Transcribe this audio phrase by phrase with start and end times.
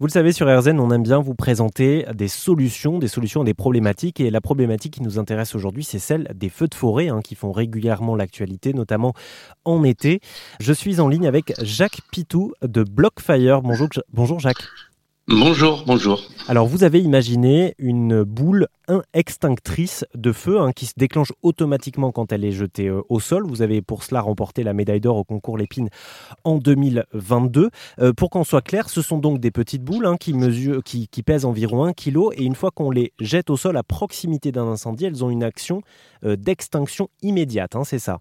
[0.00, 3.44] Vous le savez, sur RZN, on aime bien vous présenter des solutions, des solutions à
[3.44, 4.18] des problématiques.
[4.18, 7.34] Et la problématique qui nous intéresse aujourd'hui, c'est celle des feux de forêt hein, qui
[7.34, 9.12] font régulièrement l'actualité, notamment
[9.66, 10.20] en été.
[10.58, 13.60] Je suis en ligne avec Jacques Pitou de Blockfire.
[13.60, 14.64] Bonjour, bonjour Jacques.
[15.30, 16.20] Bonjour, bonjour.
[16.48, 18.66] Alors vous avez imaginé une boule
[19.14, 23.46] extinctrice de feu hein, qui se déclenche automatiquement quand elle est jetée euh, au sol.
[23.46, 25.88] Vous avez pour cela remporté la médaille d'or au concours Lépine
[26.42, 27.70] en 2022.
[28.00, 31.22] Euh, pour qu'on soit clair, ce sont donc des petites boules hein, qui, mesurent, qui,
[31.22, 34.66] pèsent environ 1 kg et une fois qu'on les jette au sol à proximité d'un
[34.66, 35.82] incendie, elles ont une action
[36.24, 38.18] euh, d'extinction immédiate, hein, c'est ça?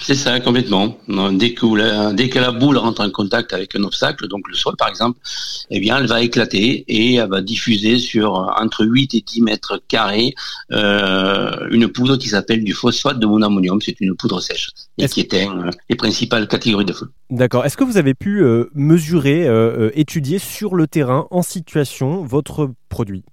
[0.00, 0.98] C'est ça, complètement.
[1.32, 4.54] Dès que, la, dès que la boule rentre en contact avec un obstacle, donc le
[4.54, 5.18] sol par exemple,
[5.70, 9.80] eh bien, elle va éclater et elle va diffuser sur entre 8 et 10 mètres
[9.88, 10.34] carrés
[10.72, 13.80] euh, une poudre qui s'appelle du phosphate de monammonium.
[13.80, 17.10] C'est une poudre sèche et qui éteint euh, les principales catégories de feu.
[17.30, 17.64] D'accord.
[17.64, 19.46] Est-ce que vous avez pu euh, mesurer,
[19.94, 23.24] étudier sur le terrain, en situation, votre produit?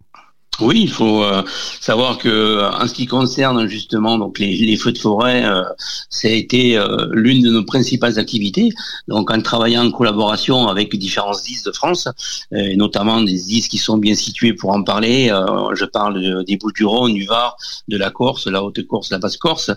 [0.59, 1.43] Oui, il faut euh,
[1.81, 5.63] savoir que en ce qui concerne justement donc les, feux de forêt, euh,
[6.09, 8.69] ça a été euh, l'une de nos principales activités.
[9.07, 12.07] Donc en travaillant en collaboration avec différents SDIS de France,
[12.51, 15.29] et notamment des SDIS qui sont bien situés pour en parler.
[15.73, 19.71] je parle des Bouches-du-Rhône, du Var, de la Corse, la Haute-Corse, la Basse-Corse,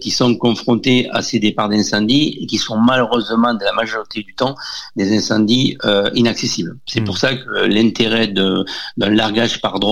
[0.00, 4.34] qui sont confrontés à ces départs d'incendie et qui sont malheureusement, de la majorité du
[4.34, 4.54] temps,
[4.96, 5.76] des incendies
[6.14, 6.76] inaccessibles.
[6.86, 7.04] C'est mmh.
[7.04, 8.64] pour ça que l'intérêt d'un
[8.96, 9.91] largage par droit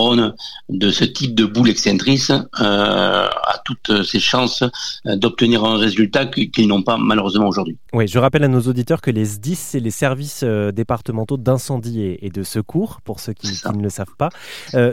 [0.68, 4.62] de ce type de boule excentrice euh, a toutes ses chances
[5.06, 7.78] euh, d'obtenir un résultat qu'ils n'ont pas malheureusement aujourd'hui.
[7.92, 12.16] Oui, je rappelle à nos auditeurs que les SDIS, c'est les services euh, départementaux d'incendie
[12.20, 14.30] et, de secours, pour ceux qui, ne le savent pas.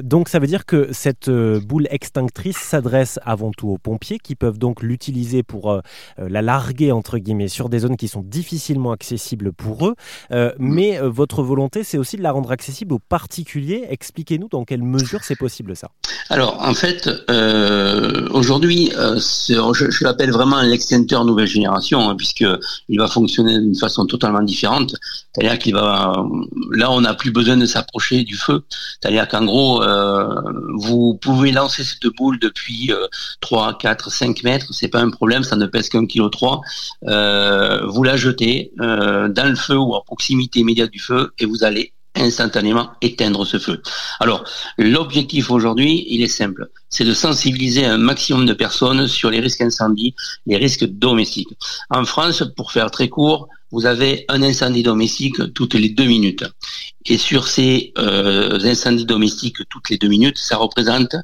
[0.01, 4.57] donc ça veut dire que cette boule extinctrice s'adresse avant tout aux pompiers qui peuvent
[4.57, 5.81] donc l'utiliser pour
[6.17, 9.95] la larguer entre guillemets sur des zones qui sont difficilement accessibles pour eux.
[10.31, 10.47] Mm.
[10.59, 13.85] mais votre volonté, c'est aussi de la rendre accessible aux particuliers.
[13.89, 15.89] Expliquez-nous dans quelle mesure c'est possible ça?
[16.29, 22.45] Alors en fait, euh, aujourd'hui, euh, je, l'appelle vraiment l'extincteur nouvelle génération, hein, puisque
[22.89, 24.95] il va fonctionner d'une façon totalement différente.
[25.33, 26.25] C'est-à-dire qu'il va,
[26.71, 28.63] là, on n'a plus besoin de s'approcher du feu.
[28.99, 30.41] C'est-à-dire qu'en gros, euh,
[30.75, 32.91] vous pouvez lancer cette boule depuis
[33.41, 36.61] 3, 4, 5 mètres, c'est pas un problème, ça ne pèse qu'un kilo 3.
[37.03, 41.93] vous la jetez dans le feu ou à proximité immédiate du feu et vous allez
[42.17, 43.81] instantanément éteindre ce feu.
[44.19, 44.43] Alors,
[44.77, 49.61] l'objectif aujourd'hui, il est simple, c'est de sensibiliser un maximum de personnes sur les risques
[49.61, 51.49] incendies, les risques domestiques.
[51.89, 56.45] En France, pour faire très court, vous avez un incendie domestique toutes les deux minutes.
[57.05, 61.15] Et sur ces euh, incendies domestiques toutes les deux minutes, ça représente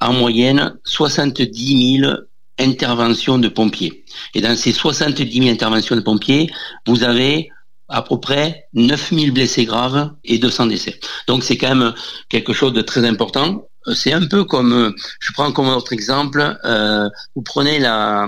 [0.00, 2.12] en moyenne 70 000
[2.58, 4.04] interventions de pompiers.
[4.34, 6.50] Et dans ces 70 000 interventions de pompiers,
[6.86, 7.50] vous avez
[7.88, 10.98] à peu près 9000 blessés graves et 200 décès.
[11.28, 11.94] Donc c'est quand même
[12.28, 13.66] quelque chose de très important.
[13.94, 18.26] C'est un peu comme, je prends comme autre exemple, euh, vous prenez la,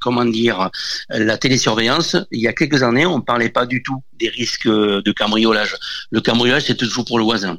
[0.00, 0.68] comment dire,
[1.10, 2.16] la télésurveillance.
[2.32, 5.76] Il y a quelques années, on parlait pas du tout des risques de cambriolage.
[6.10, 7.58] Le cambriolage, c'est toujours pour le voisin.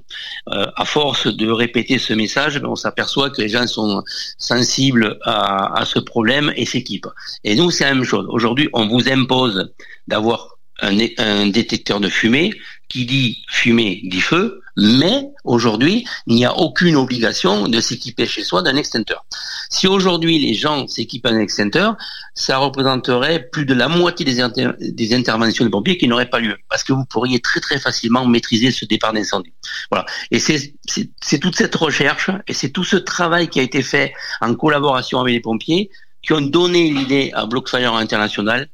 [0.50, 4.04] Euh, à force de répéter ce message, ben, on s'aperçoit que les gens sont
[4.38, 7.08] sensibles à, à ce problème et s'équipent.
[7.46, 8.26] Et nous, c'est la même chose.
[8.28, 9.72] Aujourd'hui, on vous impose
[10.08, 12.54] d'avoir un, détecteur de fumée
[12.90, 18.44] qui dit fumée dit feu, mais aujourd'hui, il n'y a aucune obligation de s'équiper chez
[18.44, 19.26] soi d'un extincteur.
[19.70, 21.96] Si aujourd'hui les gens s'équipent d'un extincteur,
[22.34, 24.42] ça représenterait plus de la moitié des,
[24.80, 28.26] des interventions de pompiers qui n'auraient pas lieu, parce que vous pourriez très très facilement
[28.26, 29.54] maîtriser ce départ d'incendie.
[29.90, 30.06] Voilà.
[30.32, 34.54] Et c'est toute cette recherche et c'est tout ce travail qui a été fait en
[34.56, 35.90] collaboration avec les pompiers
[36.22, 38.70] qui ont donné l'idée à Blockfire International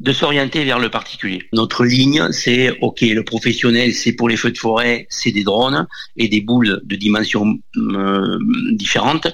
[0.00, 1.42] de s'orienter vers le particulier.
[1.52, 5.86] Notre ligne, c'est OK, le professionnel, c'est pour les feux de forêt, c'est des drones
[6.16, 8.38] et des boules de dimensions euh,
[8.72, 9.28] différentes.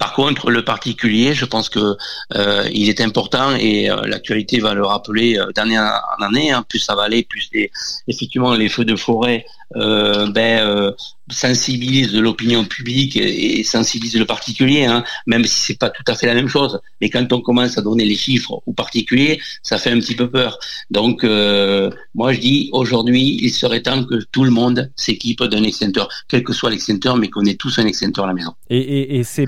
[0.00, 1.96] Par contre, le particulier, je pense que
[2.34, 6.50] euh, il est important et euh, l'actualité va le rappeler d'année en année.
[6.50, 7.70] Hein, plus ça va aller, plus les,
[8.08, 10.92] effectivement les feux de forêt ben,
[11.32, 16.26] sensibilise l'opinion publique et, sensibilise le particulier, hein, même si c'est pas tout à fait
[16.26, 16.80] la même chose.
[17.00, 20.30] Mais quand on commence à donner les chiffres aux particuliers, ça fait un petit peu
[20.30, 20.58] peur.
[20.90, 25.62] Donc, euh, moi, je dis aujourd'hui, il serait temps que tout le monde s'équipe d'un
[25.62, 28.54] extincteur, quel que soit l'extincteur, mais qu'on ait tous un extincteur à la maison.
[28.70, 29.46] Ces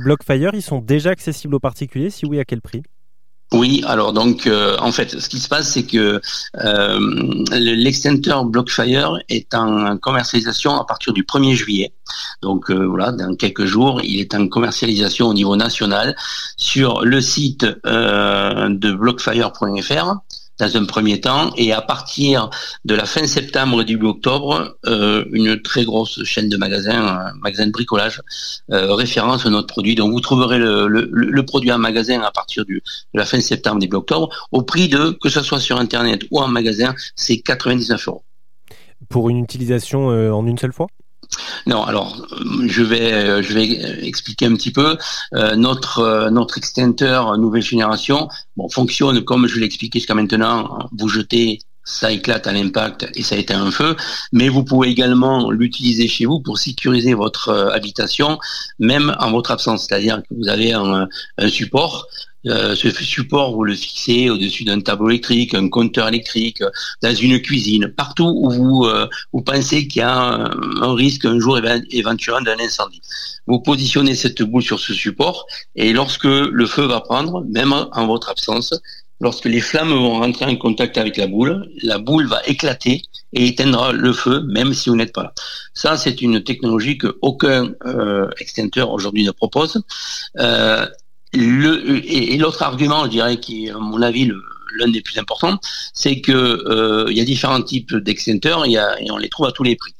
[0.54, 2.82] Ils sont déjà accessibles aux particuliers Si oui, à quel prix?
[3.52, 6.22] Oui, alors donc euh, en fait, ce qui se passe, c'est que
[6.56, 11.92] euh, Blockfire est en commercialisation à partir du 1er juillet.
[12.40, 16.16] Donc euh, voilà, dans quelques jours, il est en commercialisation au niveau national
[16.56, 20.14] sur le site de blockfire.fr
[20.58, 22.50] dans un premier temps, et à partir
[22.84, 27.32] de la fin septembre et début octobre, euh, une très grosse chaîne de magasins, un
[27.40, 28.20] magasin de bricolage,
[28.70, 29.94] euh, référence notre produit.
[29.94, 32.82] Donc vous trouverez le, le, le, produit en magasin à partir du,
[33.14, 36.40] de la fin septembre, début octobre, au prix de, que ce soit sur Internet ou
[36.40, 38.24] en magasin, c'est 99 euros.
[39.08, 40.86] Pour une utilisation euh, en une seule fois?
[41.66, 42.26] Non, alors
[42.66, 44.96] je vais je vais expliquer un petit peu.
[45.34, 50.88] Euh, notre notre extincteur nouvelle génération, bon, fonctionne comme je l'ai expliqué jusqu'à maintenant.
[50.96, 53.96] Vous jetez ça éclate à l'impact et ça éteint un feu,
[54.32, 58.38] mais vous pouvez également l'utiliser chez vous pour sécuriser votre habitation,
[58.78, 59.86] même en votre absence.
[59.86, 61.08] C'est-à-dire que vous avez un,
[61.38, 62.06] un support
[62.48, 66.70] euh, ce support, vous le fixez au-dessus d'un tableau électrique, un compteur électrique, euh,
[67.00, 69.08] dans une cuisine, partout où vous, euh,
[69.44, 70.50] pensez qu'il y a
[70.82, 71.58] un, risque un jour
[71.90, 73.00] éventuel d'un incendie.
[73.46, 75.46] Vous positionnez cette boule sur ce support
[75.76, 78.74] et lorsque le feu va prendre, même en votre absence,
[79.22, 83.02] lorsque les flammes vont rentrer en contact avec la boule, la boule va éclater
[83.32, 85.32] et éteindra le feu, même si vous n'êtes pas là.
[85.74, 89.80] Ça, c'est une technologie que aucun euh, extincteur aujourd'hui ne propose.
[90.38, 90.86] Euh,
[91.32, 94.30] le, et, l'autre argument, je dirais, qui à mon avis
[94.78, 95.58] l'un des plus importants,
[95.92, 98.76] c'est que euh, il y a différents types d'extincteurs et,
[99.10, 99.94] on les trouve à tous les prix.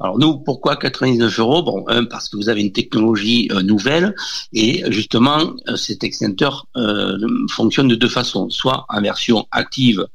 [0.00, 1.62] Alors nous, pourquoi 99 euros?
[1.62, 4.14] Bon, un parce que vous avez une technologie euh, nouvelle
[4.52, 6.66] et justement euh, cet extincteur
[7.50, 10.06] fonctionne de deux façons, soit en version active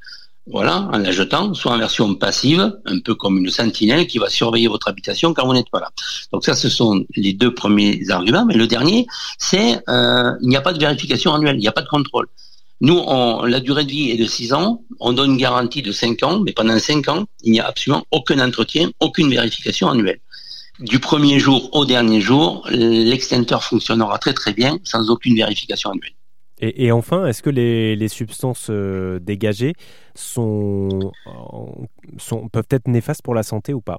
[0.47, 4.29] voilà, en la jetant, soit en version passive, un peu comme une sentinelle qui va
[4.29, 5.89] surveiller votre habitation quand vous n'êtes pas là.
[6.33, 8.45] Donc ça, ce sont les deux premiers arguments.
[8.45, 9.07] Mais le dernier,
[9.37, 12.27] c'est euh, il n'y a pas de vérification annuelle, il n'y a pas de contrôle.
[12.83, 15.93] Nous, on, la durée de vie est de 6 ans, on donne une garantie de
[15.93, 20.19] 5 ans, mais pendant 5 ans, il n'y a absolument aucun entretien, aucune vérification annuelle.
[20.81, 26.11] Du premier jour au dernier jour, l'extincteur fonctionnera très très bien sans aucune vérification annuelle.
[26.59, 29.75] Et, enfin, est-ce que les, substances euh, dégagées
[30.13, 31.11] sont,
[32.17, 33.97] sont, peuvent être néfastes pour la santé ou pas?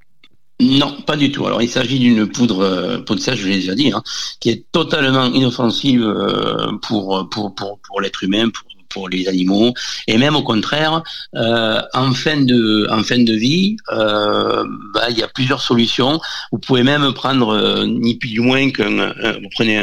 [0.60, 1.46] Non, pas du tout.
[1.46, 4.02] Alors, il s'agit d'une poudre, euh, poudre sèche, je l'ai déjà dit, hein,
[4.40, 9.74] qui est totalement inoffensive euh, pour, pour, pour, pour l'être humain, pour pour les animaux.
[10.06, 11.02] Et même au contraire
[11.34, 14.64] euh, en fin de en fin de vie euh,
[14.94, 16.14] bah, il y a plusieurs solutions.
[16.52, 18.94] Vous pouvez même prendre euh, ni plus ni moins qu'un
[19.42, 19.76] vous prenez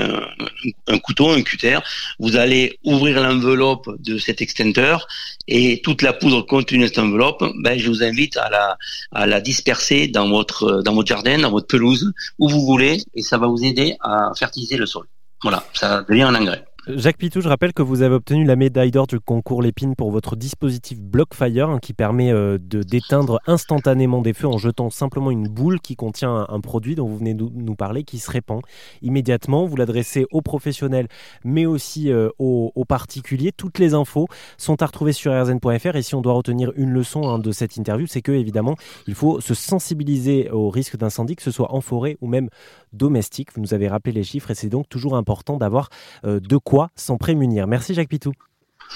[0.94, 1.78] un, couteau un cutter
[2.20, 5.08] vous allez ouvrir l'enveloppe de cet extincteur
[5.48, 7.44] et toute la poudre contenue dans cette enveloppe.
[7.64, 8.66] Ben, je vous invite à la
[9.12, 12.06] à la disperser dans votre dans votre jardin dans votre pelouse
[12.40, 15.06] où vous voulez et ça va vous aider à fertiliser le sol.
[15.44, 18.90] Voilà ça devient un engrais Jacques Pitou, je rappelle que vous avez obtenu la médaille
[18.90, 24.22] d'or du concours Lépine pour votre dispositif Blockfire hein, qui permet euh, de d'éteindre instantanément
[24.22, 27.48] des feux en jetant simplement une boule qui contient un, produit dont vous venez de
[27.54, 28.62] nous parler qui se répand
[29.04, 29.68] immédiatement.
[29.68, 31.08] Vous l'adressez aux professionnels
[31.44, 33.52] mais aussi euh, aux, particuliers.
[33.56, 34.28] Toutes les infos
[34.58, 37.78] sont à retrouver sur rzn.fr et si on doit retenir une leçon hein, de cette
[37.78, 38.76] interview, c'est que évidemment
[39.06, 42.50] il faut se sensibiliser au risque d'incendie, que ce soit en forêt ou même
[42.92, 43.50] domestique.
[43.54, 45.90] Vous nous avez rappelé les chiffres et c'est donc toujours important d'avoir
[46.26, 47.68] euh, de quoi s'en prémunir.
[47.68, 48.32] Merci Jacques Pitou.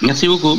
[0.02, 0.58] Merci beaucoup.